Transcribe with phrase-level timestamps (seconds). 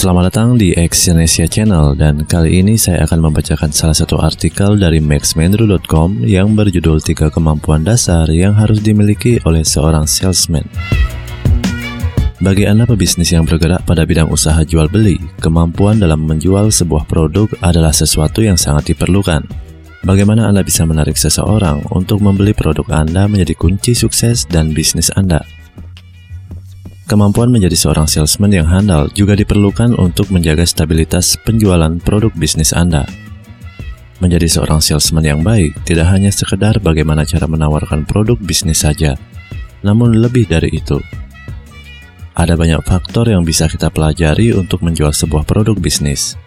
[0.00, 4.96] Selamat datang di Exyonesia Channel dan kali ini saya akan membacakan salah satu artikel dari
[4.96, 10.64] maxmendru.com yang berjudul tiga kemampuan dasar yang harus dimiliki oleh seorang salesman.
[12.40, 17.52] Bagi Anda pebisnis yang bergerak pada bidang usaha jual beli, kemampuan dalam menjual sebuah produk
[17.60, 19.44] adalah sesuatu yang sangat diperlukan.
[20.08, 25.59] Bagaimana Anda bisa menarik seseorang untuk membeli produk Anda menjadi kunci sukses dan bisnis Anda.
[27.10, 33.02] Kemampuan menjadi seorang salesman yang handal juga diperlukan untuk menjaga stabilitas penjualan produk bisnis Anda.
[34.22, 39.18] Menjadi seorang salesman yang baik tidak hanya sekedar bagaimana cara menawarkan produk bisnis saja,
[39.82, 41.02] namun lebih dari itu.
[42.38, 46.38] Ada banyak faktor yang bisa kita pelajari untuk menjual sebuah produk bisnis.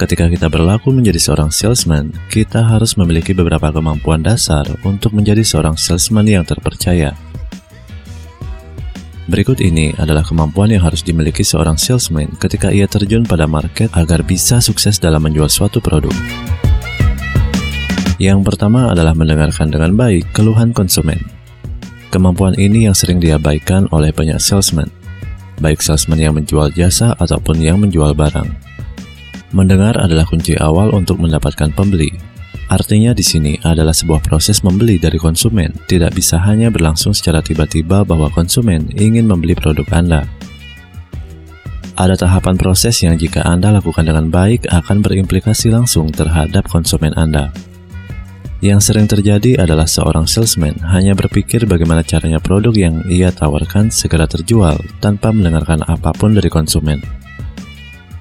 [0.00, 5.76] Ketika kita berlaku menjadi seorang salesman, kita harus memiliki beberapa kemampuan dasar untuk menjadi seorang
[5.76, 7.12] salesman yang terpercaya.
[9.28, 14.24] Berikut ini adalah kemampuan yang harus dimiliki seorang salesman ketika ia terjun pada market agar
[14.24, 16.16] bisa sukses dalam menjual suatu produk.
[18.16, 21.20] Yang pertama adalah mendengarkan dengan baik keluhan konsumen.
[22.08, 24.88] Kemampuan ini yang sering diabaikan oleh banyak salesman,
[25.60, 28.48] baik salesman yang menjual jasa ataupun yang menjual barang.
[29.52, 32.16] Mendengar adalah kunci awal untuk mendapatkan pembeli,
[32.68, 38.04] Artinya di sini adalah sebuah proses membeli dari konsumen, tidak bisa hanya berlangsung secara tiba-tiba
[38.04, 40.28] bahwa konsumen ingin membeli produk Anda.
[41.96, 47.50] Ada tahapan proses yang jika Anda lakukan dengan baik akan berimplikasi langsung terhadap konsumen Anda.
[48.58, 54.26] Yang sering terjadi adalah seorang salesman hanya berpikir bagaimana caranya produk yang ia tawarkan segera
[54.26, 57.00] terjual tanpa mendengarkan apa pun dari konsumen.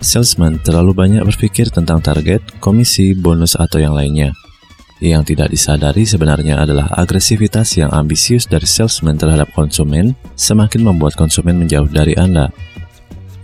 [0.00, 4.32] Salesman terlalu banyak berpikir tentang target, komisi, bonus, atau yang lainnya.
[5.00, 11.56] Yang tidak disadari sebenarnya adalah agresivitas yang ambisius dari salesman terhadap konsumen semakin membuat konsumen
[11.56, 12.52] menjauh dari Anda.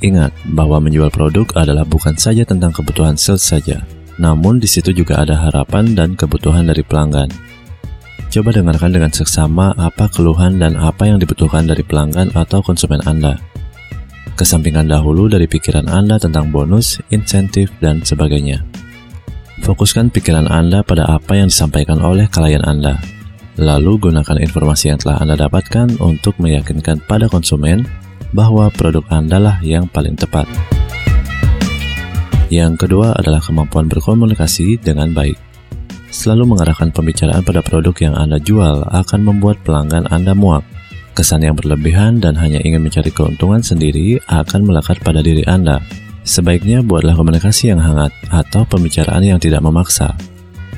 [0.05, 3.81] Ingat bahwa menjual produk adalah bukan saja tentang kebutuhan sales saja,
[4.21, 7.33] namun di situ juga ada harapan dan kebutuhan dari pelanggan.
[8.28, 13.41] Coba dengarkan dengan seksama apa keluhan dan apa yang dibutuhkan dari pelanggan atau konsumen Anda.
[14.37, 18.61] Kesampingkan dahulu dari pikiran Anda tentang bonus, insentif, dan sebagainya.
[19.65, 23.01] Fokuskan pikiran Anda pada apa yang disampaikan oleh klien Anda.
[23.57, 27.89] Lalu gunakan informasi yang telah Anda dapatkan untuk meyakinkan pada konsumen
[28.37, 30.45] bahwa produk Anda lah yang paling tepat.
[32.53, 35.41] Yang kedua adalah kemampuan berkomunikasi dengan baik.
[36.13, 40.77] Selalu mengarahkan pembicaraan pada produk yang Anda jual akan membuat pelanggan Anda muak
[41.16, 45.81] Kesan yang berlebihan dan hanya ingin mencari keuntungan sendiri akan melekat pada diri Anda.
[46.28, 50.12] Sebaiknya buatlah komunikasi yang hangat atau pembicaraan yang tidak memaksa.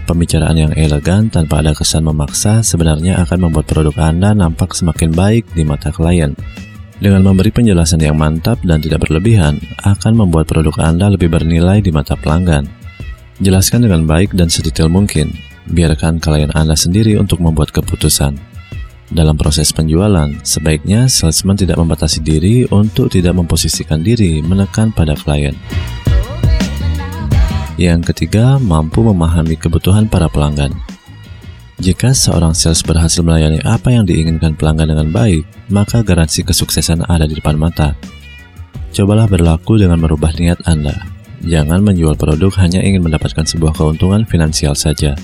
[0.07, 5.43] Pembicaraan yang elegan tanpa ada kesan memaksa sebenarnya akan membuat produk Anda nampak semakin baik
[5.59, 6.39] di mata klien.
[7.03, 11.91] Dengan memberi penjelasan yang mantap dan tidak berlebihan, akan membuat produk Anda lebih bernilai di
[11.91, 12.63] mata pelanggan.
[13.43, 15.35] Jelaskan dengan baik dan sedetail mungkin.
[15.67, 18.48] Biarkan klien Anda sendiri untuk membuat keputusan.
[19.09, 25.57] Dalam proses penjualan, sebaiknya salesman tidak membatasi diri untuk tidak memposisikan diri menekan pada klien.
[27.81, 30.77] Yang ketiga, mampu memahami kebutuhan para pelanggan.
[31.81, 37.25] Jika seorang sales berhasil melayani apa yang diinginkan pelanggan dengan baik, maka garansi kesuksesan ada
[37.25, 37.97] di depan mata.
[38.93, 40.93] Cobalah berlaku dengan merubah niat Anda.
[41.47, 45.15] Jangan menjual produk hanya ingin mendapatkan sebuah keuntungan finansial saja.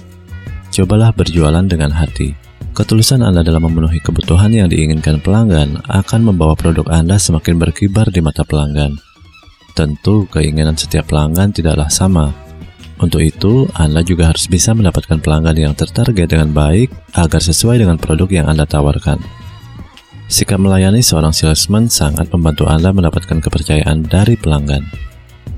[0.70, 6.82] Cobalah berjualan dengan hati Ketulusan Anda dalam memenuhi kebutuhan yang diinginkan pelanggan akan membawa produk
[6.90, 8.98] Anda semakin berkibar di mata pelanggan.
[9.78, 12.34] Tentu, keinginan setiap pelanggan tidaklah sama.
[12.98, 17.94] Untuk itu, Anda juga harus bisa mendapatkan pelanggan yang tertarget dengan baik agar sesuai dengan
[17.94, 19.22] produk yang Anda tawarkan.
[20.26, 24.82] Sikap melayani seorang salesman sangat membantu Anda mendapatkan kepercayaan dari pelanggan.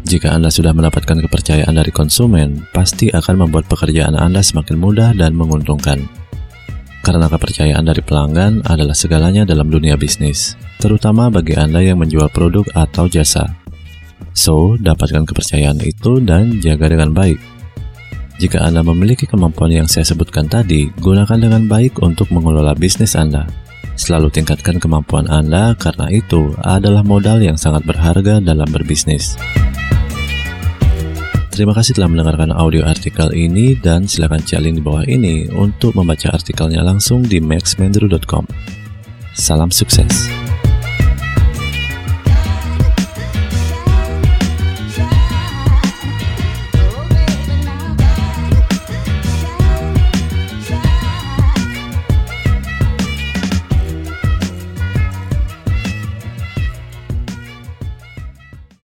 [0.04, 5.32] Jika Anda sudah mendapatkan kepercayaan dari konsumen, pasti akan membuat pekerjaan Anda semakin mudah dan
[5.32, 6.25] menguntungkan
[7.06, 12.66] karena kepercayaan dari pelanggan adalah segalanya dalam dunia bisnis, terutama bagi Anda yang menjual produk
[12.74, 13.46] atau jasa.
[14.34, 17.38] So, dapatkan kepercayaan itu dan jaga dengan baik.
[18.42, 23.46] Jika Anda memiliki kemampuan yang saya sebutkan tadi, gunakan dengan baik untuk mengelola bisnis Anda.
[23.94, 29.38] Selalu tingkatkan kemampuan Anda karena itu adalah modal yang sangat berharga dalam berbisnis.
[31.56, 35.96] Terima kasih telah mendengarkan audio artikel ini dan silakan cek link di bawah ini untuk
[35.96, 38.44] membaca artikelnya langsung di maxmendru.com.
[39.32, 40.35] Salam sukses.